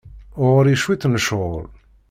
[0.45, 1.67] Ɣer-i cwiṭ n ccɣel.